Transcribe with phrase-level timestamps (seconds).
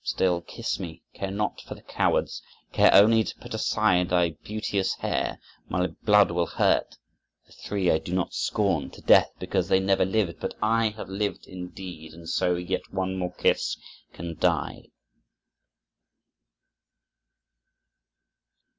[0.03, 1.03] Still kiss me!
[1.13, 2.41] Care not for the cowards!
[2.73, 5.39] Care Only to put aside thy beauteous hair
[5.69, 6.95] My blood will hurt!
[7.45, 11.09] The Three I do not scorn To death, because they never lived; but I Have
[11.09, 13.77] lived, indeed, and so (yet one more kiss)
[14.11, 14.87] can die."